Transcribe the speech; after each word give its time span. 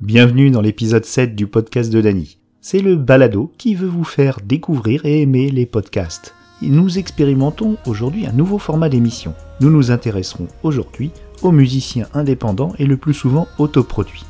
Bienvenue 0.00 0.52
dans 0.52 0.60
l'épisode 0.60 1.04
7 1.04 1.34
du 1.34 1.48
podcast 1.48 1.92
de 1.92 2.00
Dany. 2.00 2.38
C'est 2.60 2.82
le 2.82 2.94
balado 2.94 3.52
qui 3.58 3.74
veut 3.74 3.88
vous 3.88 4.04
faire 4.04 4.38
découvrir 4.44 5.04
et 5.04 5.22
aimer 5.22 5.50
les 5.50 5.66
podcasts. 5.66 6.36
Nous 6.62 6.98
expérimentons 6.98 7.76
aujourd'hui 7.84 8.24
un 8.24 8.32
nouveau 8.32 8.58
format 8.58 8.88
d'émission. 8.88 9.34
Nous 9.60 9.70
nous 9.70 9.90
intéresserons 9.90 10.46
aujourd'hui 10.62 11.10
aux 11.42 11.50
musiciens 11.50 12.06
indépendants 12.14 12.74
et 12.78 12.86
le 12.86 12.96
plus 12.96 13.12
souvent 13.12 13.48
autoproduits. 13.58 14.24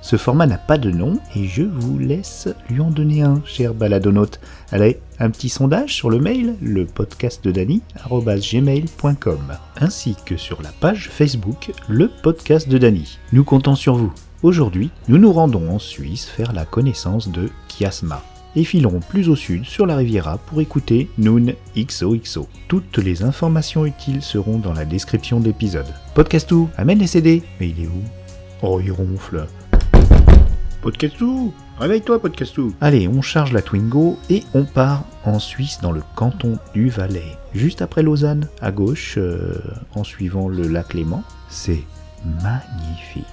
Ce 0.00 0.16
format 0.16 0.46
n'a 0.46 0.56
pas 0.56 0.78
de 0.78 0.90
nom 0.90 1.18
et 1.36 1.44
je 1.44 1.62
vous 1.62 1.98
laisse 1.98 2.48
lui 2.70 2.80
en 2.80 2.90
donner 2.90 3.20
un, 3.20 3.42
cher 3.44 3.74
baladonaute. 3.74 4.40
Allez, 4.70 4.98
un 5.18 5.28
petit 5.28 5.50
sondage 5.50 5.94
sur 5.94 6.08
le 6.08 6.20
mail, 6.20 6.54
le 6.62 6.86
podcast 6.86 7.44
de 7.44 7.52
gmail.com, 7.52 9.40
ainsi 9.78 10.16
que 10.24 10.38
sur 10.38 10.62
la 10.62 10.70
page 10.80 11.10
Facebook, 11.10 11.70
le 11.86 12.08
podcast 12.08 12.66
de 12.66 12.78
Dany. 12.78 13.18
Nous 13.34 13.44
comptons 13.44 13.74
sur 13.74 13.94
vous. 13.94 14.14
Aujourd'hui, 14.42 14.90
nous 15.06 15.18
nous 15.18 15.32
rendons 15.32 15.70
en 15.70 15.78
Suisse 15.78 16.24
faire 16.24 16.52
la 16.52 16.64
connaissance 16.64 17.28
de 17.28 17.48
Kiasma 17.68 18.24
et 18.56 18.64
filerons 18.64 18.98
plus 18.98 19.28
au 19.28 19.36
sud 19.36 19.64
sur 19.64 19.86
la 19.86 19.94
Riviera 19.94 20.38
pour 20.38 20.60
écouter 20.60 21.08
Noon 21.16 21.52
XOXO. 21.76 22.48
Toutes 22.66 22.98
les 22.98 23.22
informations 23.22 23.86
utiles 23.86 24.20
seront 24.20 24.58
dans 24.58 24.72
la 24.72 24.84
description 24.84 25.38
de 25.38 25.44
l'épisode. 25.44 25.86
Podcastou, 26.16 26.68
amène 26.76 26.98
les 26.98 27.06
CD 27.06 27.44
Mais 27.60 27.68
il 27.68 27.84
est 27.84 27.86
où? 27.86 28.02
Oh, 28.62 28.80
il 28.80 28.90
ronfle. 28.90 29.46
Podcastou 30.82 31.54
Réveille-toi, 31.78 32.20
Podcastou 32.20 32.74
Allez, 32.80 33.06
on 33.06 33.22
charge 33.22 33.52
la 33.52 33.62
Twingo 33.62 34.18
et 34.28 34.42
on 34.54 34.64
part 34.64 35.04
en 35.24 35.38
Suisse 35.38 35.78
dans 35.80 35.92
le 35.92 36.02
canton 36.16 36.58
du 36.74 36.88
Valais. 36.88 37.38
Juste 37.54 37.80
après 37.80 38.02
Lausanne, 38.02 38.48
à 38.60 38.72
gauche, 38.72 39.14
euh, 39.18 39.54
en 39.94 40.02
suivant 40.02 40.48
le 40.48 40.66
lac 40.66 40.94
Léman. 40.94 41.22
C'est 41.48 41.84
magnifique. 42.42 43.24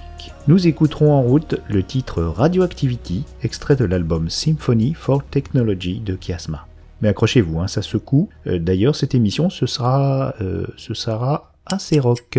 Nous 0.48 0.66
écouterons 0.66 1.12
en 1.12 1.22
route 1.22 1.56
le 1.68 1.82
titre 1.82 2.22
Radioactivity, 2.22 3.24
extrait 3.42 3.76
de 3.76 3.84
l'album 3.84 4.30
Symphony 4.30 4.94
for 4.94 5.24
Technology 5.24 6.00
de 6.00 6.14
Kiasma. 6.14 6.66
Mais 7.02 7.08
accrochez-vous, 7.08 7.60
hein, 7.60 7.68
ça 7.68 7.82
secoue. 7.82 8.28
Euh, 8.46 8.58
D'ailleurs, 8.58 8.96
cette 8.96 9.14
émission, 9.14 9.50
ce 9.50 9.64
euh, 9.80 10.66
ce 10.76 10.94
sera 10.94 11.52
assez 11.66 11.98
rock. 11.98 12.38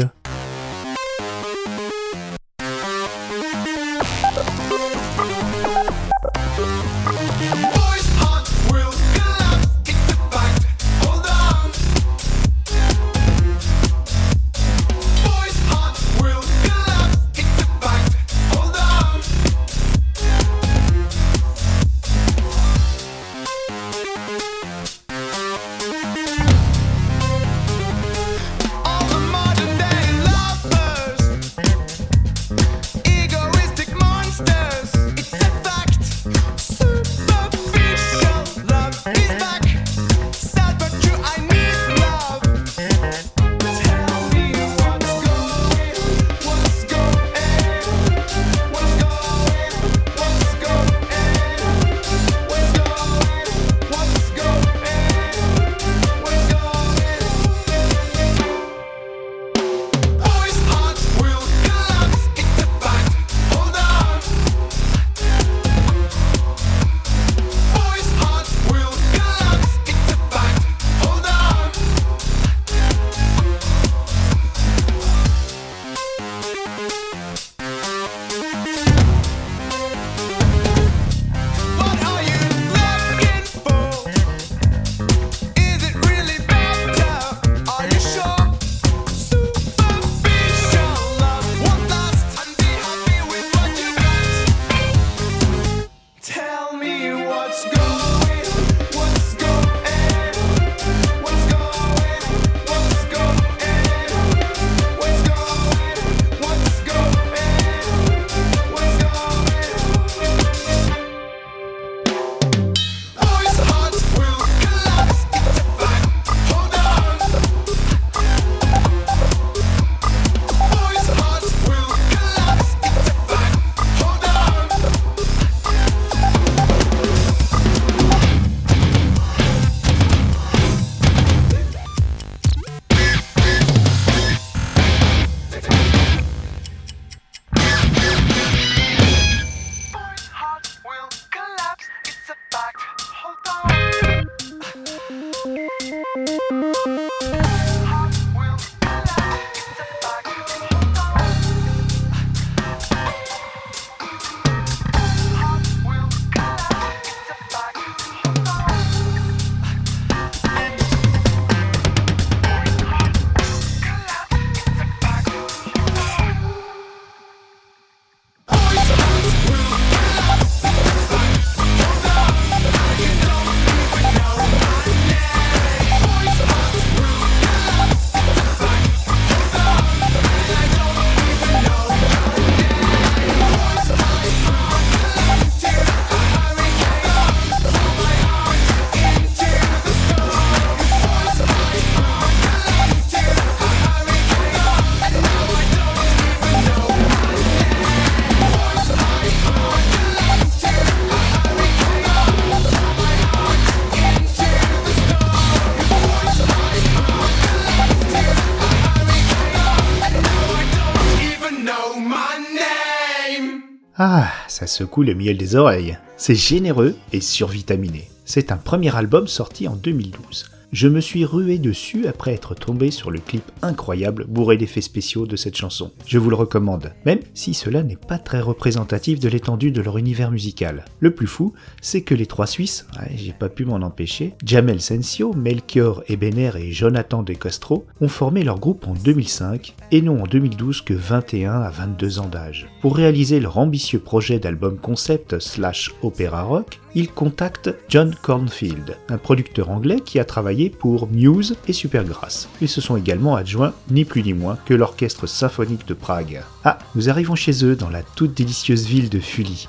Ça 214.62 214.68
secoue 214.68 215.02
le 215.02 215.16
miel 215.16 215.40
des 215.40 215.56
oreilles. 215.56 215.98
C'est 216.18 216.36
généreux 216.36 216.96
et 217.14 217.20
survitaminé. 217.20 218.08
C'est 218.26 218.52
un 218.52 218.58
premier 218.58 218.96
album 218.96 219.28
sorti 219.28 219.68
en 219.68 219.76
2012. 219.76 220.52
Je 220.74 220.88
me 220.88 221.02
suis 221.02 221.26
rué 221.26 221.58
dessus 221.58 222.08
après 222.08 222.34
être 222.34 222.56
tombé 222.56 222.92
sur 222.92 223.12
le 223.12 223.20
clip 223.20 223.44
incroyable 223.62 224.26
bourré 224.30 224.56
d'effets 224.56 224.80
spéciaux 224.80 225.26
de 225.26 225.36
cette 225.36 225.58
chanson. 225.58 225.92
Je 226.08 226.18
vous 226.18 226.30
le 226.30 226.38
recommande, 226.38 226.94
même 227.06 227.20
si 227.34 227.54
cela 227.54 227.84
n'est 227.84 227.98
pas 227.98 228.18
très 228.18 228.40
représentatif 228.40 229.20
de 229.20 229.28
l'étendue 229.28 229.72
de 229.72 229.82
leur 229.82 229.98
univers 229.98 230.32
musical. 230.32 230.86
Le 231.02 231.14
plus 231.14 231.28
fou, 231.28 231.52
c'est 231.82 232.04
que 232.04 232.16
les 232.16 232.26
trois 232.26 232.48
Suisses, 232.48 232.88
ouais, 232.98 233.12
j'ai 233.18 233.34
pas 233.34 233.50
pu 233.50 233.66
m'en 233.66 233.82
empêcher, 233.82 234.34
Jamel 234.46 234.80
Sensio, 234.80 235.34
Melchior 235.34 236.04
Ebener 236.08 236.52
et 236.56 236.72
Jonathan 236.72 237.22
De 237.22 237.34
Castro, 237.34 237.86
ont 238.00 238.08
formé 238.08 238.42
leur 238.42 238.58
groupe 238.58 238.88
en 238.88 238.94
2005 238.94 239.76
et 239.92 240.02
n'ont 240.02 240.24
en 240.24 240.28
2012 240.28 240.84
que 240.84 240.94
21 240.94 241.64
à 241.64 241.70
22 241.70 242.20
ans 242.20 242.30
d'âge. 242.30 242.68
Pour 242.80 242.96
réaliser 242.96 243.42
leur 243.42 243.58
ambitieux 243.58 244.00
projet 244.00 244.40
d'album 244.40 244.78
concept 244.78 245.38
slash 245.40 245.92
opéra 246.02 246.44
rock, 246.44 246.80
ils 246.96 247.12
contactent 247.12 247.70
John 247.90 248.16
Cornfield, 248.22 248.98
un 249.10 249.18
producteur 249.18 249.70
anglais 249.70 250.00
qui 250.00 250.20
a 250.20 250.26
travaillé 250.26 250.70
pour 250.70 251.08
Muse 251.08 251.56
et 251.68 251.74
Supergrass. 251.74 252.50
Ils 252.62 252.70
se 252.70 252.82
sont 252.82 252.98
également 252.98 253.36
adjoints 253.36 253.74
ni 253.90 254.06
plus 254.06 254.24
ni 254.24 254.34
moins 254.34 254.58
que 254.66 254.74
l'orchestre 254.74 255.28
symphonique 255.28 255.88
de 255.88 255.94
Prague. 255.94 256.44
Ah, 256.64 256.80
nous 256.96 257.10
arrivons 257.10 257.36
chez 257.36 257.66
eux 257.66 257.76
dans 257.76 257.90
la 257.90 258.04
toute 258.04 258.34
délicieuse 258.34 258.86
ville 258.86 259.10
de 259.10 259.20
Fuli. 259.20 259.68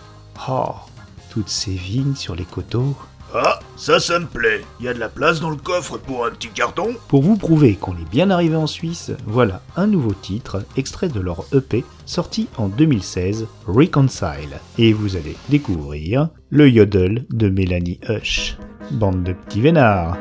Oh, 0.49 0.75
toutes 1.31 1.49
ces 1.49 1.73
vignes 1.73 2.15
sur 2.15 2.35
les 2.35 2.45
coteaux. 2.45 2.97
Ah, 3.35 3.61
ça, 3.77 3.99
ça 3.99 4.19
me 4.19 4.27
plaît. 4.27 4.61
Il 4.79 4.85
y 4.85 4.89
a 4.89 4.95
de 4.95 4.99
la 4.99 5.09
place 5.09 5.41
dans 5.41 5.49
le 5.49 5.57
coffre 5.57 5.97
pour 5.97 6.27
un 6.27 6.31
petit 6.31 6.49
carton 6.49 6.95
Pour 7.09 7.23
vous 7.23 7.37
prouver 7.37 7.77
qu'on 7.77 7.95
est 7.95 8.11
bien 8.11 8.29
arrivé 8.31 8.57
en 8.57 8.67
Suisse, 8.67 9.11
voilà 9.27 9.63
un 9.75 9.87
nouveau 9.87 10.13
titre 10.13 10.65
extrait 10.77 11.09
de 11.09 11.21
leur 11.21 11.45
EP 11.55 11.83
sorti 12.05 12.49
en 12.59 12.69
2016, 12.69 13.47
Reconcile. 13.67 14.61
Et 14.77 14.93
vous 14.93 15.17
allez 15.17 15.37
découvrir 15.49 16.29
le 16.51 16.69
yodel 16.69 17.25
de 17.31 17.49
Mélanie 17.49 18.01
Hush. 18.07 18.59
Bande 18.91 19.23
de 19.23 19.33
petits 19.33 19.63
vénards. 19.63 20.19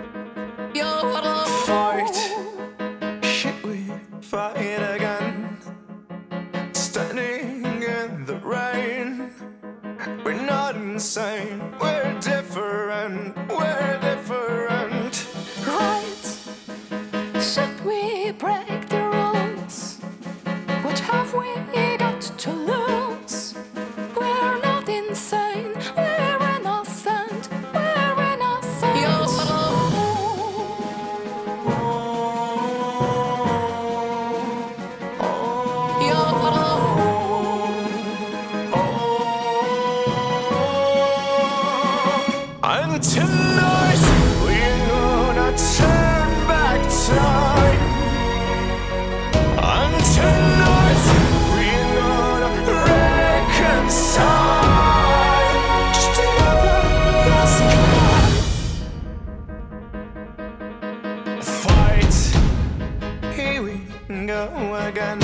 Go 64.28 64.76
again. 64.88 65.20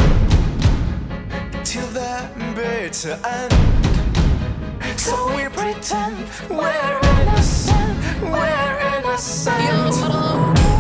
Till 1.64 1.88
the 1.88 2.30
bitter 2.56 3.20
end. 3.26 3.54
So 5.00 5.36
we 5.36 5.48
pretend 5.50 6.18
we're 6.50 7.00
innocent, 7.22 7.98
we're 8.22 8.98
innocent. 8.98 9.58
And 9.60 10.77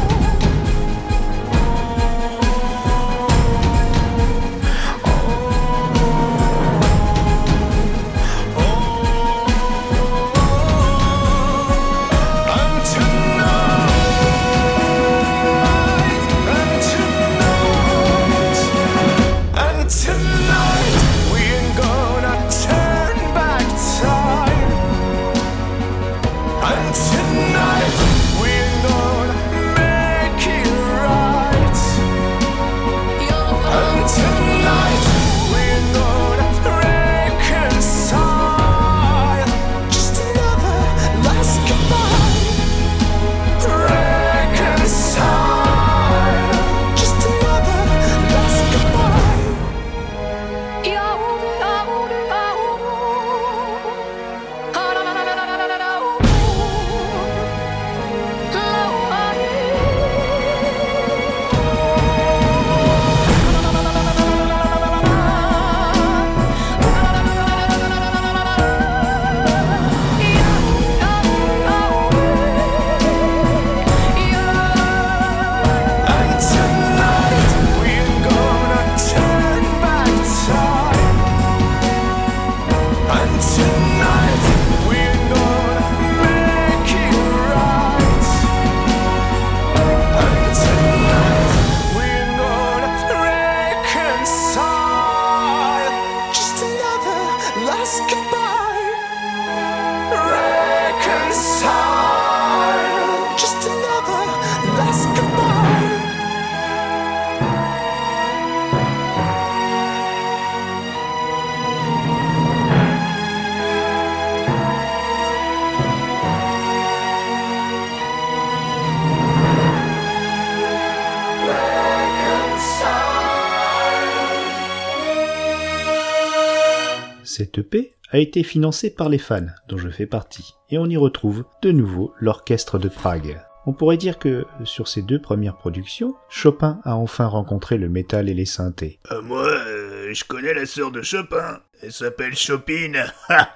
A 128.12 128.20
été 128.20 128.44
financée 128.44 128.90
par 128.90 129.10
les 129.10 129.18
fans, 129.18 129.48
dont 129.68 129.78
je 129.78 129.90
fais 129.90 130.06
partie, 130.06 130.56
et 130.70 130.78
on 130.78 130.86
y 130.86 130.96
retrouve 130.96 131.44
de 131.62 131.72
nouveau 131.72 132.14
l'orchestre 132.20 132.80
de 132.80 132.88
Prague. 132.88 133.42
On 133.66 133.74
pourrait 133.74 133.98
dire 133.98 134.18
que, 134.18 134.46
sur 134.64 134.88
ces 134.88 135.02
deux 135.02 135.20
premières 135.20 135.58
productions, 135.58 136.16
Chopin 136.30 136.80
a 136.86 136.96
enfin 136.96 137.26
rencontré 137.26 137.78
le 137.78 137.90
métal 137.90 138.30
et 138.30 138.34
les 138.34 138.46
synthés. 138.46 139.00
Euh, 139.12 139.22
Moi, 139.22 139.46
euh, 139.46 140.14
je 140.14 140.24
connais 140.24 140.54
la 140.54 140.66
sœur 140.66 140.90
de 140.92 141.02
Chopin. 141.02 141.60
Elle 141.84 141.92
s'appelle 141.92 142.36
Chopine. 142.36 143.04
Ha 143.30 143.50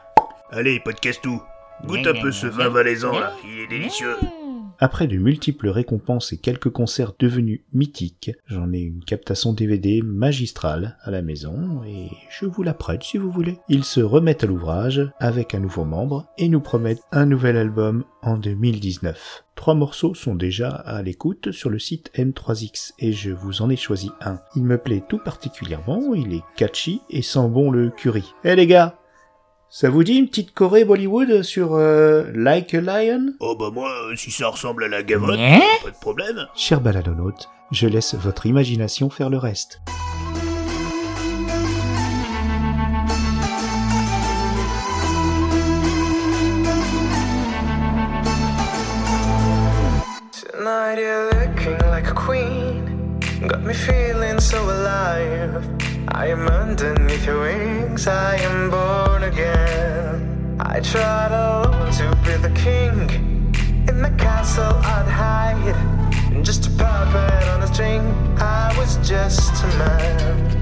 Allez, 0.51 0.81
podcast 0.81 1.21
tout. 1.23 1.41
Goûte 1.85 2.05
un 2.05 2.21
peu 2.21 2.31
ce 2.33 2.45
vin 2.45 2.67
valaisan 2.67 3.17
là, 3.17 3.33
il 3.45 3.61
est 3.61 3.67
délicieux. 3.67 4.17
Après 4.83 5.05
de 5.05 5.17
multiples 5.17 5.69
récompenses 5.69 6.33
et 6.33 6.37
quelques 6.37 6.71
concerts 6.71 7.13
devenus 7.19 7.61
mythiques, 7.71 8.31
j'en 8.47 8.73
ai 8.73 8.79
une 8.79 9.03
captation 9.03 9.53
DVD 9.53 10.01
magistrale 10.01 10.97
à 11.03 11.11
la 11.11 11.21
maison 11.21 11.83
et 11.85 12.07
je 12.31 12.47
vous 12.47 12.63
la 12.63 12.73
prête 12.73 13.03
si 13.03 13.19
vous 13.19 13.29
voulez. 13.29 13.59
Ils 13.69 13.83
se 13.83 14.01
remettent 14.01 14.43
à 14.43 14.47
l'ouvrage 14.47 15.07
avec 15.19 15.53
un 15.53 15.59
nouveau 15.59 15.85
membre 15.85 16.25
et 16.39 16.49
nous 16.49 16.61
promettent 16.61 17.03
un 17.11 17.27
nouvel 17.27 17.57
album 17.57 18.05
en 18.23 18.37
2019. 18.37 19.43
Trois 19.53 19.75
morceaux 19.75 20.15
sont 20.15 20.33
déjà 20.33 20.69
à 20.69 21.03
l'écoute 21.03 21.51
sur 21.51 21.69
le 21.69 21.77
site 21.77 22.09
M3X 22.15 22.93
et 22.97 23.13
je 23.13 23.29
vous 23.29 23.61
en 23.61 23.69
ai 23.69 23.75
choisi 23.75 24.09
un. 24.19 24.39
Il 24.55 24.63
me 24.63 24.79
plaît 24.79 25.03
tout 25.07 25.19
particulièrement, 25.19 26.15
il 26.15 26.33
est 26.33 26.43
catchy 26.55 27.01
et 27.11 27.21
sent 27.21 27.49
bon 27.49 27.69
le 27.69 27.91
curry. 27.91 28.33
Eh 28.43 28.55
les 28.55 28.65
gars, 28.65 28.97
ça 29.73 29.89
vous 29.89 30.03
dit 30.03 30.15
une 30.15 30.27
petite 30.27 30.53
Corée 30.53 30.83
Bollywood 30.83 31.43
sur 31.43 31.75
euh, 31.75 32.25
Like 32.35 32.73
a 32.73 32.81
Lion? 32.81 33.33
Oh 33.39 33.55
bah 33.57 33.69
moi, 33.73 33.89
euh, 33.89 34.15
si 34.17 34.29
ça 34.29 34.49
ressemble 34.49 34.83
à 34.83 34.87
la 34.89 35.01
gavotte, 35.01 35.37
pas 35.37 35.89
de 35.89 35.99
problème. 36.01 36.45
Cher 36.55 36.81
baladonaute, 36.81 37.49
je 37.71 37.87
laisse 37.87 38.13
votre 38.15 38.45
imagination 38.45 39.09
faire 39.09 39.29
le 39.29 39.37
reste. 39.37 39.79
Tonight 50.33 50.99
you're 50.99 51.29
looking 51.31 51.77
like 51.89 52.07
a 52.07 52.13
queen. 52.13 53.17
Got 53.47 53.61
me 53.63 53.73
feeling 53.73 54.41
so 54.41 54.57
alive. 54.69 55.65
I 56.09 56.27
am 56.27 56.45
underneath 56.49 57.25
your 57.25 57.41
wings. 57.41 58.05
I 58.05 58.35
am 58.35 58.69
born 58.69 59.10
again. 59.23 60.57
I 60.59 60.79
tried 60.79 61.31
alone 61.31 61.91
to 61.93 62.15
be 62.23 62.35
the 62.37 62.51
king. 62.55 63.09
In 63.87 64.01
the 64.01 64.13
castle 64.17 64.75
I'd 64.83 65.07
hide. 65.07 66.43
Just 66.43 66.67
a 66.67 66.71
puppet 66.71 67.47
on 67.49 67.61
a 67.61 67.67
string. 67.73 68.01
I 68.39 68.73
was 68.77 68.97
just 69.07 69.63
a 69.63 69.67
man. 69.77 70.60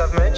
I've 0.00 0.14
made 0.14 0.29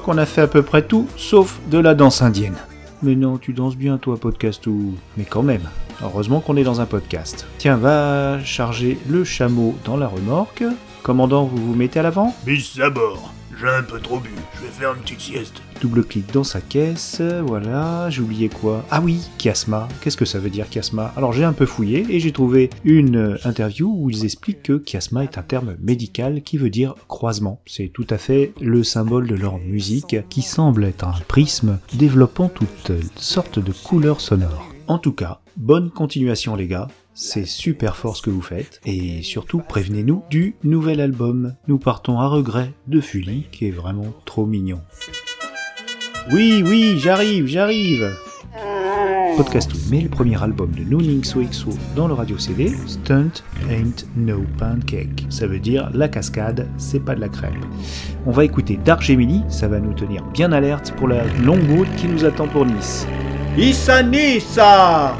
qu'on 0.00 0.18
a 0.18 0.26
fait 0.26 0.42
à 0.42 0.46
peu 0.46 0.62
près 0.62 0.82
tout, 0.82 1.06
sauf 1.16 1.58
de 1.70 1.78
la 1.78 1.94
danse 1.94 2.22
indienne. 2.22 2.56
Mais 3.02 3.14
non, 3.14 3.38
tu 3.38 3.52
danses 3.52 3.76
bien 3.76 3.98
toi, 3.98 4.16
podcast 4.16 4.66
ou... 4.66 4.94
Mais 5.16 5.24
quand 5.24 5.42
même, 5.42 5.68
heureusement 6.02 6.40
qu'on 6.40 6.56
est 6.56 6.64
dans 6.64 6.80
un 6.80 6.86
podcast. 6.86 7.46
Tiens, 7.58 7.76
va 7.76 8.42
charger 8.42 8.98
le 9.08 9.24
chameau 9.24 9.74
dans 9.84 9.96
la 9.96 10.08
remorque. 10.08 10.64
Commandant, 11.02 11.44
vous 11.44 11.58
vous 11.58 11.74
mettez 11.74 12.00
à 12.00 12.02
l'avant? 12.02 12.34
Bis 12.46 12.80
à. 12.80 12.90
Un 13.66 13.82
peu 13.82 13.98
trop 13.98 14.20
bu. 14.20 14.28
Je 14.56 14.62
vais 14.62 14.70
faire 14.70 14.94
une 14.94 15.00
petite 15.00 15.20
sieste. 15.20 15.62
Double-clic 15.80 16.30
dans 16.32 16.44
sa 16.44 16.60
caisse, 16.60 17.22
voilà, 17.46 18.10
j'ai 18.10 18.20
oublié 18.20 18.50
quoi? 18.50 18.84
Ah 18.90 19.00
oui, 19.00 19.26
chiasma. 19.38 19.88
Qu'est-ce 20.00 20.18
que 20.18 20.26
ça 20.26 20.38
veut 20.38 20.50
dire 20.50 20.66
chiasma 20.70 21.12
Alors 21.16 21.32
j'ai 21.32 21.44
un 21.44 21.54
peu 21.54 21.64
fouillé 21.64 22.04
et 22.10 22.20
j'ai 22.20 22.30
trouvé 22.30 22.68
une 22.84 23.38
interview 23.44 23.90
où 23.90 24.10
ils 24.10 24.24
expliquent 24.24 24.62
que 24.62 24.82
chiasma 24.84 25.24
est 25.24 25.38
un 25.38 25.42
terme 25.42 25.76
médical 25.80 26.42
qui 26.42 26.58
veut 26.58 26.70
dire 26.70 26.94
croisement. 27.08 27.62
C'est 27.66 27.88
tout 27.88 28.06
à 28.10 28.18
fait 28.18 28.52
le 28.60 28.84
symbole 28.84 29.26
de 29.26 29.34
leur 29.34 29.58
musique 29.58 30.16
qui 30.28 30.42
semble 30.42 30.84
être 30.84 31.04
un 31.04 31.14
prisme 31.26 31.78
développant 31.94 32.50
toutes 32.50 32.92
sortes 33.16 33.58
de 33.58 33.72
couleurs 33.72 34.20
sonores. 34.20 34.68
En 34.88 34.98
tout 34.98 35.12
cas, 35.12 35.40
bonne 35.56 35.90
continuation 35.90 36.54
les 36.54 36.66
gars. 36.66 36.88
C'est 37.16 37.46
super 37.46 37.96
fort 37.96 38.16
ce 38.16 38.22
que 38.22 38.30
vous 38.30 38.42
faites, 38.42 38.80
et 38.84 39.22
surtout 39.22 39.60
prévenez-nous 39.60 40.24
du 40.30 40.56
nouvel 40.64 41.00
album. 41.00 41.54
Nous 41.68 41.78
partons 41.78 42.18
à 42.18 42.26
regret 42.26 42.72
de 42.88 43.00
Fully, 43.00 43.46
qui 43.52 43.68
est 43.68 43.70
vraiment 43.70 44.12
trop 44.24 44.46
mignon. 44.46 44.80
Oui, 46.32 46.64
oui, 46.66 46.98
j'arrive, 46.98 47.46
j'arrive 47.46 48.16
Podcast 49.36 49.70
mais 49.90 50.00
le 50.00 50.08
premier 50.08 50.42
album 50.42 50.72
de 50.72 50.82
Nooning 50.82 51.20
XO 51.20 51.70
dans 51.94 52.08
le 52.08 52.14
radio 52.14 52.36
CD, 52.36 52.72
Stunt 52.86 53.42
Ain't 53.70 54.06
No 54.16 54.44
Pancake. 54.58 55.26
Ça 55.28 55.46
veut 55.46 55.60
dire 55.60 55.90
la 55.94 56.08
cascade, 56.08 56.68
c'est 56.78 57.00
pas 57.00 57.14
de 57.14 57.20
la 57.20 57.28
crêpe. 57.28 57.52
On 58.26 58.32
va 58.32 58.44
écouter 58.44 58.76
Dark 58.84 59.02
Gemini, 59.02 59.42
ça 59.48 59.68
va 59.68 59.78
nous 59.78 59.94
tenir 59.94 60.24
bien 60.32 60.50
alerte 60.50 60.92
pour 60.96 61.06
la 61.06 61.24
longue 61.44 61.68
route 61.76 61.94
qui 61.96 62.08
nous 62.08 62.24
attend 62.24 62.48
pour 62.48 62.66
Nice. 62.66 63.06
Issa 63.56 64.02
Nissa 64.02 65.14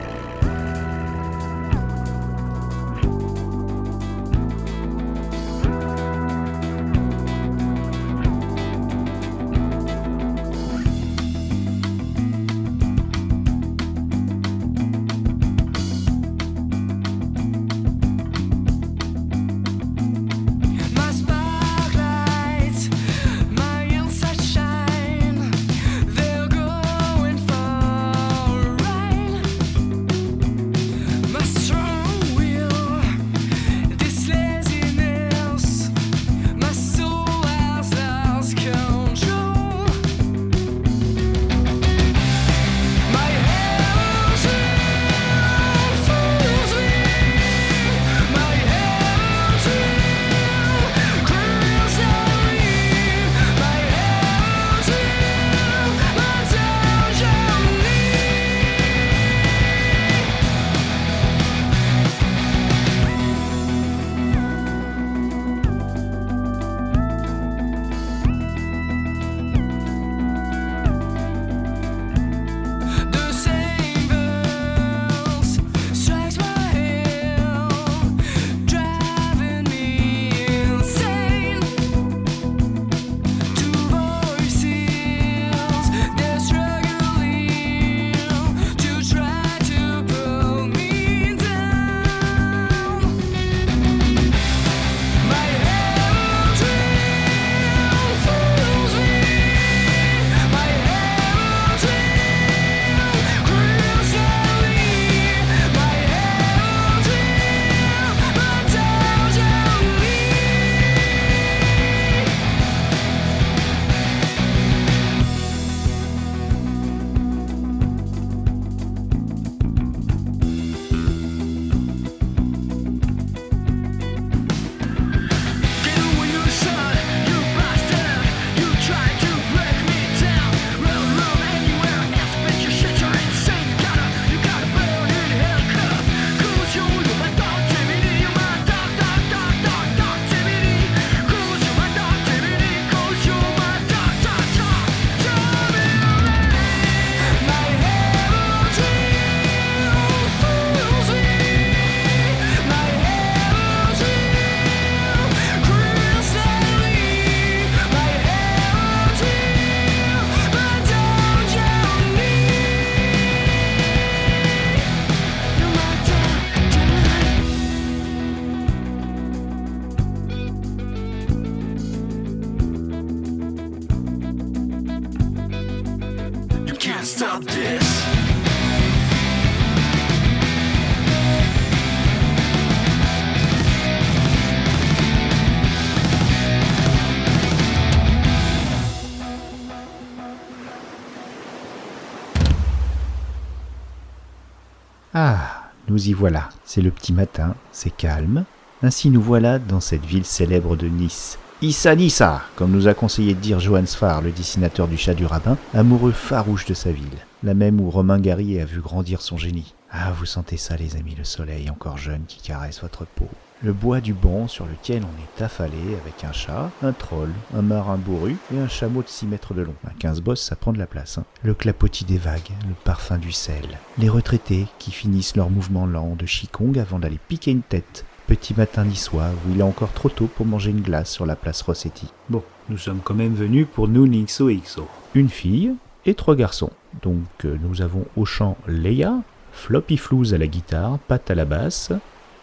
nous 195.95 196.09
y 196.09 196.13
voilà. 196.13 196.49
C'est 196.65 196.83
le 196.83 196.91
petit 196.91 197.13
matin, 197.13 197.55
c'est 197.71 197.97
calme. 197.97 198.45
Ainsi 198.83 199.11
nous 199.11 199.23
voilà 199.23 199.61
dans 199.61 199.79
cette 199.79 200.05
ville 200.05 200.25
célèbre 200.25 200.75
de 200.75 200.89
Nice. 200.89 201.39
Issa 201.63 201.95
Nissa, 201.95 202.43
comme 202.57 202.73
nous 202.73 202.89
a 202.89 202.95
conseillé 202.95 203.33
de 203.33 203.39
dire 203.39 203.61
Johannes 203.61 203.87
Farr, 203.87 204.21
le 204.21 204.33
dessinateur 204.33 204.89
du 204.89 204.97
chat 204.97 205.15
du 205.15 205.25
rabbin, 205.25 205.57
amoureux 205.73 206.11
farouche 206.11 206.67
de 206.67 206.75
sa 206.75 206.91
ville, 206.91 207.07
la 207.45 207.55
même 207.55 207.81
où 207.81 207.91
Romain 207.91 208.19
Gary 208.19 208.61
a 208.61 208.65
vu 208.65 208.81
grandir 208.81 209.23
son 209.23 209.39
génie. 209.39 209.73
Ah, 209.89 210.11
vous 210.19 210.27
sentez 210.27 210.57
ça 210.57 210.77
les 210.77 210.97
amis, 210.97 211.15
le 211.17 211.23
soleil 211.23 211.71
encore 211.71 211.97
jeune 211.97 212.25
qui 212.27 212.43
caresse 212.43 212.81
votre 212.81 213.07
peau. 213.07 213.29
Le 213.63 213.73
bois 213.73 214.01
du 214.01 214.13
banc 214.13 214.47
sur 214.47 214.67
lequel 214.67 215.03
on 215.05 215.41
est 215.41 215.43
affalé 215.43 215.79
avec 216.03 216.23
un 216.25 216.33
chat, 216.33 216.71
un 216.83 216.93
troll, 216.93 217.31
un 217.57 217.63
marin 217.63 217.97
bourru 217.97 218.37
et 218.55 218.59
un 218.59 218.69
chameau 218.69 219.03
de 219.03 219.09
6 219.09 219.27
mètres 219.27 219.55
de 219.55 219.63
long. 219.63 219.75
Un 219.87 219.93
15 219.99 220.21
bosses, 220.21 220.43
ça 220.43 220.57
prend 220.57 220.73
de 220.73 220.79
la 220.79 220.87
place. 220.87 221.17
hein. 221.19 221.25
Le 221.43 221.55
clapotis 221.55 222.05
des 222.05 222.19
vagues, 222.19 222.51
le 222.69 222.75
parfum 222.85 223.17
du 223.17 223.33
sel. 223.33 223.79
Les 223.97 224.11
retraités 224.11 224.67
qui 224.79 224.91
finissent 224.91 225.37
leur 225.37 225.49
mouvement 225.49 225.87
lent 225.87 226.15
de 226.19 226.27
Qigong 226.27 226.79
avant 226.79 226.99
d'aller 226.99 227.19
piquer 227.29 227.53
une 227.53 227.63
tête. 227.63 228.05
Petit 228.27 228.55
matin 228.55 228.85
niçois 228.85 229.29
où 229.47 229.53
il 229.53 229.61
est 229.61 229.65
encore 229.65 229.93
trop 229.93 230.09
tôt 230.11 230.27
pour 230.27 230.45
manger 230.47 230.71
une 230.71 230.81
glace 230.83 231.11
sur 231.11 231.25
la 231.25 231.37
place 231.37 231.63
Rossetti. 231.63 232.09
Bon, 232.29 232.43
nous 232.69 232.79
sommes 232.79 233.01
quand 233.03 233.15
même 233.15 233.35
venus 233.35 233.67
pour 233.73 233.89
nous 233.89 234.07
XOXO. 234.07 234.87
Une 235.15 235.29
fille 235.31 235.73
et 236.05 236.15
trois 236.15 236.35
garçons. 236.37 236.71
Donc 237.03 237.25
euh, 237.45 237.57
nous 237.63 237.81
avons 237.83 238.05
au 238.17 238.25
chant 238.27 238.57
Leia, 238.67 239.15
Floppy 239.53 239.97
Flouz 239.97 240.35
à 240.35 240.39
la 240.39 240.47
guitare, 240.49 240.99
Pat 241.07 241.31
à 241.31 241.35
la 241.35 241.45
basse. 241.45 241.93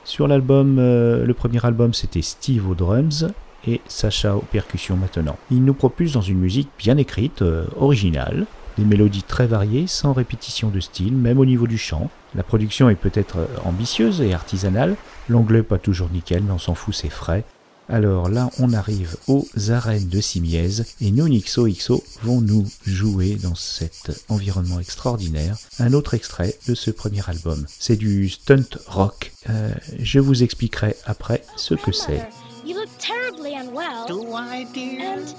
Sur 0.03 0.27
l'album, 0.27 0.77
euh, 0.79 1.25
le 1.25 1.33
premier 1.33 1.63
album 1.65 1.93
c'était 1.93 2.21
Steve 2.21 2.69
aux 2.69 2.75
drums 2.75 3.27
et 3.67 3.81
Sacha 3.87 4.35
aux 4.35 4.45
percussions 4.51 4.97
maintenant. 4.97 5.37
Il 5.51 5.63
nous 5.63 5.73
propulse 5.73 6.13
dans 6.13 6.21
une 6.21 6.39
musique 6.39 6.69
bien 6.77 6.97
écrite, 6.97 7.43
euh, 7.43 7.65
originale, 7.79 8.45
des 8.77 8.85
mélodies 8.85 9.23
très 9.23 9.45
variées, 9.45 9.85
sans 9.87 10.13
répétition 10.13 10.69
de 10.69 10.79
style, 10.79 11.13
même 11.13 11.37
au 11.37 11.45
niveau 11.45 11.67
du 11.67 11.77
chant. 11.77 12.09
La 12.33 12.43
production 12.43 12.89
est 12.89 12.95
peut-être 12.95 13.47
ambitieuse 13.65 14.21
et 14.21 14.33
artisanale, 14.33 14.95
l'anglais 15.29 15.61
pas 15.61 15.77
toujours 15.77 16.09
nickel, 16.11 16.43
mais 16.43 16.53
on 16.53 16.57
s'en 16.57 16.73
fout, 16.73 16.95
c'est 16.95 17.09
frais. 17.09 17.43
Alors 17.91 18.29
là, 18.29 18.49
on 18.57 18.71
arrive 18.71 19.17
aux 19.27 19.45
arènes 19.69 20.07
de 20.07 20.21
Simiez 20.21 20.81
et 21.01 21.11
nous, 21.11 21.27
Nixo 21.27 21.67
XO, 21.67 22.01
vont 22.23 22.39
nous 22.39 22.65
jouer 22.85 23.35
dans 23.35 23.53
cet 23.53 24.23
environnement 24.29 24.79
extraordinaire 24.79 25.57
un 25.77 25.91
autre 25.91 26.13
extrait 26.13 26.55
de 26.69 26.73
ce 26.73 26.89
premier 26.89 27.19
album. 27.29 27.65
C'est 27.67 27.97
du 27.97 28.29
stunt 28.29 28.79
rock. 28.87 29.33
Euh, 29.49 29.73
je 29.99 30.19
vous 30.19 30.41
expliquerai 30.41 30.95
après 31.05 31.43
ce 31.57 31.73
que 31.73 31.91
c'est. 31.91 32.15
Grandmother, 32.15 32.65
You 32.65 32.75
look 32.75 32.89
terribly 32.97 33.55
unwell. 33.55 34.07
Do 34.07 34.33
I, 34.35 34.65
dear? 34.73 35.01
And 35.01 35.35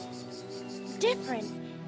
different. 1.00 1.46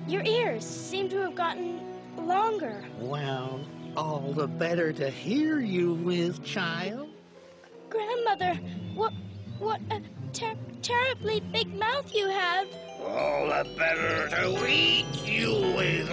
Your 0.08 0.22
ears 0.24 0.64
seem 0.64 1.10
to 1.10 1.18
have 1.18 1.34
gotten 1.34 1.80
longer. 2.26 2.82
Well, 3.02 3.60
all 3.98 4.32
the 4.32 4.46
better 4.46 4.94
to 4.94 5.10
hear 5.10 5.60
you 5.60 5.92
with, 5.92 6.42
child. 6.42 7.08
Grandmother, 7.90 8.58
what 8.94 9.12
what 9.58 9.80
a 9.90 10.00
ter- 10.34 10.56
terribly 10.82 11.40
big 11.52 11.72
mouth 11.78 12.12
you 12.12 12.28
have. 12.28 12.66
All 13.06 13.46
the 13.46 13.66
better 13.78 14.28
to 14.30 14.66
eat 14.68 15.06
you 15.24 15.52
with. 15.76 16.10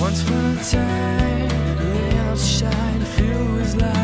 Once 0.00 0.22
upon 0.22 0.44
a 0.44 0.64
time, 0.64 1.48
the 1.78 2.16
outside 2.28 3.06
filled 3.06 3.54
with 3.54 3.76
life. 3.76 4.03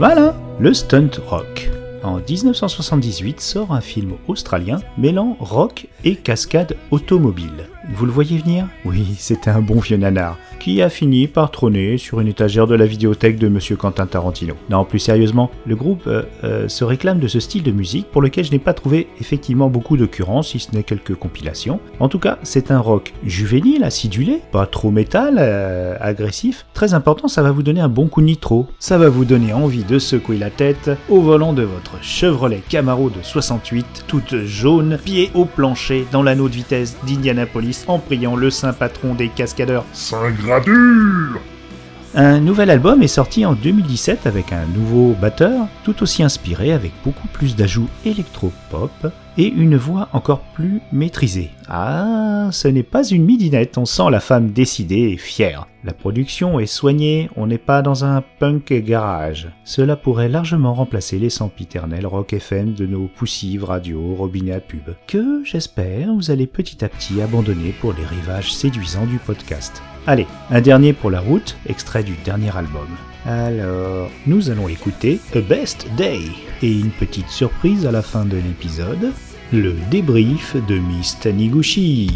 Pas 0.00 0.14
mal, 0.14 0.18
hein 0.18 0.34
Le 0.58 0.72
stunt 0.72 1.10
rock. 1.26 1.68
En 2.02 2.20
1978 2.20 3.38
sort 3.38 3.72
un 3.74 3.82
film 3.82 4.14
australien 4.28 4.80
mêlant 4.96 5.36
rock 5.40 5.88
et 6.04 6.16
cascade 6.16 6.74
automobile. 6.90 7.69
Vous 7.92 8.06
le 8.06 8.12
voyez 8.12 8.38
venir? 8.38 8.68
Oui, 8.84 9.16
c'était 9.18 9.50
un 9.50 9.60
bon 9.60 9.80
vieux 9.80 9.96
nanar, 9.96 10.38
qui 10.60 10.80
a 10.80 10.88
fini 10.88 11.26
par 11.26 11.50
trôner 11.50 11.98
sur 11.98 12.20
une 12.20 12.28
étagère 12.28 12.68
de 12.68 12.76
la 12.76 12.86
vidéothèque 12.86 13.36
de 13.36 13.48
Monsieur 13.48 13.74
Quentin 13.74 14.06
Tarantino. 14.06 14.54
Non, 14.70 14.84
plus 14.84 15.00
sérieusement, 15.00 15.50
le 15.66 15.74
groupe 15.74 16.04
euh, 16.06 16.22
euh, 16.44 16.68
se 16.68 16.84
réclame 16.84 17.18
de 17.18 17.26
ce 17.26 17.40
style 17.40 17.64
de 17.64 17.72
musique 17.72 18.06
pour 18.06 18.22
lequel 18.22 18.44
je 18.44 18.52
n'ai 18.52 18.60
pas 18.60 18.74
trouvé 18.74 19.08
effectivement 19.20 19.68
beaucoup 19.68 19.96
d'occurrences, 19.96 20.50
si 20.50 20.60
ce 20.60 20.72
n'est 20.72 20.84
quelques 20.84 21.16
compilations. 21.16 21.80
En 21.98 22.08
tout 22.08 22.20
cas, 22.20 22.38
c'est 22.44 22.70
un 22.70 22.78
rock 22.78 23.12
juvénile, 23.24 23.82
acidulé, 23.82 24.40
pas 24.52 24.66
trop 24.66 24.92
métal, 24.92 25.36
euh, 25.40 25.96
agressif. 26.00 26.66
Très 26.74 26.94
important, 26.94 27.26
ça 27.26 27.42
va 27.42 27.50
vous 27.50 27.64
donner 27.64 27.80
un 27.80 27.88
bon 27.88 28.06
coup 28.06 28.20
de 28.20 28.26
nitro. 28.26 28.68
Ça 28.78 28.98
va 28.98 29.08
vous 29.08 29.24
donner 29.24 29.52
envie 29.52 29.84
de 29.84 29.98
secouer 29.98 30.38
la 30.38 30.50
tête 30.50 30.92
au 31.08 31.20
volant 31.20 31.52
de 31.52 31.62
votre 31.62 32.00
Chevrolet 32.02 32.62
Camaro 32.68 33.10
de 33.10 33.20
68, 33.20 34.04
toute 34.06 34.44
jaune, 34.44 34.96
pied 35.04 35.30
au 35.34 35.44
plancher, 35.44 36.06
dans 36.12 36.22
l'anneau 36.22 36.48
de 36.48 36.54
vitesse 36.54 36.96
d'Indianapolis, 37.04 37.79
en 37.86 37.98
priant 37.98 38.36
le 38.36 38.50
saint 38.50 38.72
patron 38.72 39.14
des 39.14 39.28
cascadeurs. 39.28 39.84
Saint 39.92 40.30
Gradure 40.30 41.40
Un 42.14 42.40
nouvel 42.40 42.70
album 42.70 43.02
est 43.02 43.08
sorti 43.08 43.44
en 43.44 43.54
2017 43.54 44.26
avec 44.26 44.52
un 44.52 44.66
nouveau 44.66 45.14
batteur, 45.20 45.66
tout 45.84 46.02
aussi 46.02 46.22
inspiré 46.22 46.72
avec 46.72 46.92
beaucoup 47.04 47.28
plus 47.28 47.56
d'ajouts 47.56 47.88
électro-pop 48.04 49.12
et 49.38 49.48
une 49.48 49.76
voix 49.76 50.08
encore 50.12 50.40
plus 50.54 50.80
maîtrisée. 50.92 51.50
Ah, 51.72 52.48
ce 52.50 52.66
n'est 52.66 52.82
pas 52.82 53.04
une 53.04 53.24
midinette, 53.24 53.78
on 53.78 53.84
sent 53.84 54.10
la 54.10 54.18
femme 54.18 54.50
décidée 54.50 55.10
et 55.10 55.16
fière. 55.16 55.68
La 55.84 55.92
production 55.92 56.58
est 56.58 56.66
soignée, 56.66 57.30
on 57.36 57.46
n'est 57.46 57.58
pas 57.58 57.80
dans 57.80 58.04
un 58.04 58.24
punk 58.40 58.72
garage. 58.72 59.48
Cela 59.62 59.94
pourrait 59.94 60.28
largement 60.28 60.74
remplacer 60.74 61.20
les 61.20 61.30
sempiternels 61.30 62.08
rock 62.08 62.32
FM 62.32 62.74
de 62.74 62.86
nos 62.86 63.06
poussives 63.06 63.62
radio, 63.62 64.16
robinets 64.16 64.54
à 64.54 64.60
pub, 64.60 64.96
que 65.06 65.42
j'espère 65.44 66.12
vous 66.12 66.32
allez 66.32 66.48
petit 66.48 66.84
à 66.84 66.88
petit 66.88 67.22
abandonner 67.22 67.72
pour 67.80 67.92
les 67.92 68.04
rivages 68.04 68.52
séduisants 68.52 69.06
du 69.06 69.18
podcast. 69.18 69.80
Allez, 70.08 70.26
un 70.50 70.60
dernier 70.60 70.92
pour 70.92 71.12
la 71.12 71.20
route, 71.20 71.56
extrait 71.68 72.02
du 72.02 72.14
dernier 72.24 72.56
album. 72.56 72.88
Alors, 73.26 74.10
nous 74.26 74.50
allons 74.50 74.66
écouter 74.66 75.20
A 75.36 75.40
Best 75.40 75.86
Day 75.96 76.18
et 76.62 76.72
une 76.72 76.90
petite 76.90 77.28
surprise 77.28 77.86
à 77.86 77.92
la 77.92 78.02
fin 78.02 78.24
de 78.24 78.38
l'épisode, 78.38 79.12
le 79.52 79.74
débrief 79.90 80.56
de 80.68 80.78
Miss 80.78 81.18
Taniguchi. 81.18 82.10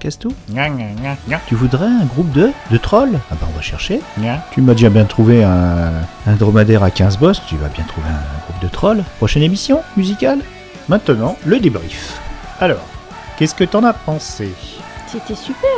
Podcasto 0.00 0.32
Tu 1.46 1.54
voudrais 1.54 1.86
un 1.86 2.04
groupe 2.06 2.32
de 2.32 2.50
de 2.70 2.76
trolls 2.78 3.18
Ah 3.30 3.34
bah 3.38 3.46
on 3.52 3.54
va 3.54 3.60
chercher. 3.60 4.00
Tu 4.52 4.62
m'as 4.62 4.72
déjà 4.72 4.88
bien 4.88 5.04
trouvé 5.04 5.44
un, 5.44 5.92
un 6.26 6.32
dromadaire 6.36 6.82
à 6.82 6.90
15 6.90 7.18
boss, 7.18 7.42
tu 7.46 7.56
vas 7.56 7.68
bien 7.68 7.84
trouver 7.84 8.08
un 8.08 8.44
groupe 8.50 8.62
de 8.62 8.68
trolls. 8.68 9.04
Prochaine 9.18 9.42
émission 9.42 9.82
musicale 9.98 10.38
Maintenant, 10.88 11.36
le 11.44 11.60
débrief. 11.60 12.18
Alors, 12.60 12.84
qu'est-ce 13.36 13.54
que 13.54 13.64
t'en 13.64 13.84
as 13.84 13.92
pensé? 13.92 14.52
C'était 15.06 15.34
super. 15.34 15.68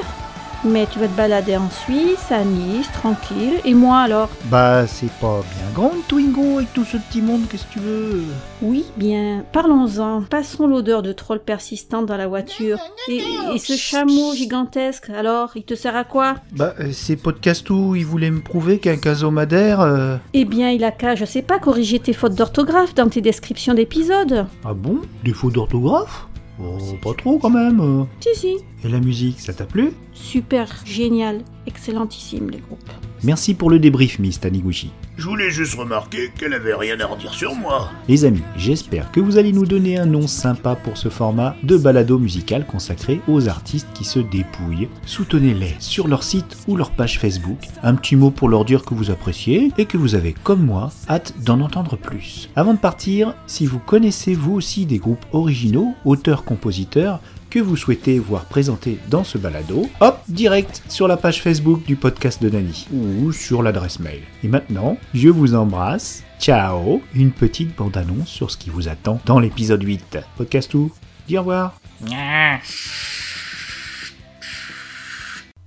Mais 0.65 0.87
tu 0.87 1.01
vas 1.01 1.09
te 1.09 1.17
balader 1.17 1.57
en 1.57 1.69
Suisse, 1.71 2.31
à 2.31 2.45
Nice, 2.45 2.89
tranquille. 2.93 3.55
Et 3.65 3.75
moi 3.75 3.99
alors? 3.99 4.29
Bah, 4.45 4.87
c'est 4.87 5.11
pas 5.15 5.41
bien 5.57 5.67
grande, 5.75 6.07
Twingo, 6.07 6.59
avec 6.59 6.73
tout 6.73 6.85
ce 6.85 6.99
petit 6.99 7.21
monde, 7.21 7.43
qu'est-ce 7.51 7.67
que 7.67 7.73
tu 7.73 7.79
veux? 7.81 8.23
Oui, 8.63 8.85
bien, 8.97 9.45
parlons-en. 9.53 10.23
Passons 10.23 10.69
l'odeur 10.69 11.03
de 11.03 11.13
troll 11.13 11.41
persistante 11.41 12.07
dans 12.07 12.17
la 12.17 12.29
voiture. 12.29 12.79
Et, 13.09 13.23
et 13.55 13.59
ce 13.59 13.77
chameau 13.77 14.35
gigantesque, 14.35 15.11
alors, 15.11 15.51
il 15.57 15.65
te 15.65 15.75
sert 15.75 15.97
à 15.97 16.05
quoi? 16.05 16.37
Bah, 16.53 16.75
euh, 16.79 16.91
c'est 16.93 17.17
Podcastou, 17.17 17.97
il 17.97 18.07
voulait 18.07 18.31
me 18.31 18.41
prouver 18.41 18.79
qu'un 18.79 18.99
casomadaire... 18.99 19.81
euh, 19.81 20.17
Eh 20.33 20.45
bien, 20.45 20.71
il 20.71 20.85
a 20.85 20.93
qu'à, 20.93 21.17
je 21.17 21.25
sais 21.25 21.43
pas, 21.43 21.59
corriger 21.59 21.99
tes 21.99 22.13
fautes 22.13 22.37
d'orthographe 22.37 22.95
dans 22.95 23.09
tes 23.09 23.21
descriptions 23.21 23.75
d'épisodes. 23.75 24.47
Ah 24.65 24.75
bon? 24.75 25.01
Défaut 25.25 25.51
d'orthographe? 25.51 26.29
Oh, 26.63 26.77
pas 27.03 27.15
trop 27.19 27.39
quand 27.39 27.51
même. 27.51 28.07
Si, 28.21 28.29
si. 28.39 28.57
Et 28.85 28.89
la 28.89 28.99
musique, 28.99 29.39
ça 29.41 29.53
t'a 29.53 29.65
plu? 29.65 29.93
Super, 30.13 30.69
génial, 30.85 31.43
excellentissime 31.67 32.51
les 32.51 32.59
groupes. 32.59 32.91
Merci 33.23 33.55
pour 33.55 33.71
le 33.71 33.79
débrief, 33.79 34.19
Miss 34.19 34.41
Taniguchi. 34.41 34.91
Je 35.17 35.29
voulais 35.29 35.51
juste 35.51 35.77
remarquer 35.77 36.33
qu'elle 36.37 36.55
avait 36.55 36.75
rien 36.75 36.99
à 36.99 37.07
redire 37.07 37.33
sur 37.33 37.55
moi. 37.55 37.91
Les 38.09 38.25
amis, 38.25 38.43
j'espère 38.57 39.13
que 39.13 39.21
vous 39.21 39.39
allez 39.39 39.53
nous 39.53 39.67
donner 39.67 39.99
un 39.99 40.07
nom 40.07 40.27
sympa 40.27 40.75
pour 40.75 40.97
ce 40.97 41.11
format 41.11 41.55
de 41.63 41.77
balado 41.77 42.19
musical 42.19 42.67
consacré 42.67 43.21
aux 43.29 43.49
artistes 43.49 43.87
qui 43.95 44.03
se 44.05 44.19
dépouillent. 44.19 44.89
Soutenez-les 45.07 45.77
sur 45.79 46.09
leur 46.09 46.25
site 46.25 46.57
ou 46.67 46.75
leur 46.75 46.91
page 46.91 47.21
Facebook. 47.21 47.59
Un 47.85 47.95
petit 47.95 48.17
mot 48.17 48.33
pour 48.33 48.49
leur 48.49 48.65
dire 48.65 48.85
que 48.85 48.95
vous 48.95 49.13
appréciez 49.13 49.71
et 49.79 49.85
que 49.85 49.99
vous 49.99 50.17
avez, 50.17 50.35
comme 50.43 50.65
moi, 50.65 50.91
hâte 51.09 51.35
d'en 51.45 51.61
entendre 51.61 51.97
plus. 51.97 52.49
Avant 52.57 52.75
de 52.75 52.79
partir, 52.79 53.35
si 53.47 53.65
vous 53.65 53.79
connaissez 53.79 54.35
vous 54.35 54.55
aussi 54.55 54.87
des 54.87 54.99
groupes 54.99 55.25
originaux, 55.33 55.95
auteurs-compositeurs, 56.05 57.21
que 57.53 57.59
vous 57.59 57.77
souhaitez 57.77 58.19
voir 58.19 58.47
présentés 58.47 58.99
dans 59.11 59.25
ce 59.25 59.37
balado, 59.37 59.87
hop, 60.01 60.19
direct 60.27 60.83
sur 60.89 61.07
la 61.07 61.19
page 61.19 61.43
Facebook 61.43 61.85
du 61.85 61.97
podcast 61.97 62.43
de 62.43 62.49
Nani 62.49 62.89
ou 62.91 63.31
sur 63.31 63.63
l'adresse 63.63 64.01
mail. 64.01 64.23
Et 64.43 64.49
maintenant, 64.49 64.97
je 65.13 65.29
vous 65.29 65.55
embrasse. 65.55 66.25
Ciao 66.41 67.03
Une 67.15 67.31
petite 67.31 67.77
bande-annonce 67.77 68.29
sur 68.29 68.51
ce 68.51 68.57
qui 68.57 68.71
vous 68.71 68.89
attend 68.89 69.21
dans 69.27 69.39
l'épisode 69.39 69.83
8. 69.83 70.19
Podcast 70.39 70.71
tout 70.71 70.91
Dis 71.29 71.37
au 71.37 71.43
revoir 71.43 71.79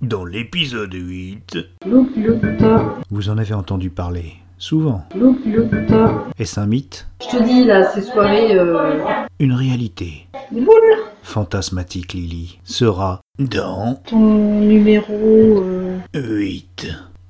Dans 0.02 0.26
l'épisode 0.26 0.94
8, 0.96 1.58
Loup, 1.86 2.10
loup, 2.18 2.42
Vous 3.12 3.30
en 3.30 3.38
avez 3.38 3.54
entendu 3.54 3.92
parler, 3.92 4.34
souvent. 4.58 5.04
Est-ce 6.38 6.60
un 6.60 6.66
mythe 6.66 7.08
Je 7.22 7.38
te 7.38 7.44
dis, 7.44 7.66
là, 7.66 7.92
ces 7.94 8.02
soirées... 8.02 8.58
Euh... 8.58 8.98
Une 9.40 9.54
réalité 9.54 10.28
Boule 10.52 10.98
fantasmatique, 11.24 12.14
Lily, 12.14 12.60
sera 12.64 13.20
dans 13.40 13.96
Ton 14.08 14.60
numéro... 14.62 15.64
Euh... 15.64 15.98
8. 16.14 16.88